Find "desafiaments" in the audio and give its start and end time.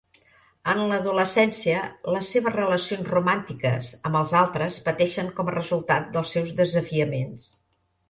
6.65-7.51